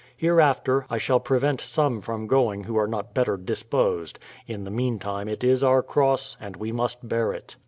Hereafter 0.17 0.87
I 0.89 0.97
shall 0.97 1.19
prevent 1.19 1.61
some 1.61 2.01
from 2.01 2.25
going 2.25 2.63
who 2.63 2.75
are 2.75 2.87
not 2.87 3.13
better 3.13 3.37
dis 3.37 3.61
posed; 3.61 4.17
in 4.47 4.63
the 4.63 4.71
meantime 4.71 5.27
it 5.27 5.43
is 5.43 5.63
our 5.63 5.83
cross, 5.83 6.35
and 6.41 6.55
we 6.55 6.71
must 6.71 7.07
bear 7.07 7.31
it. 7.33 7.55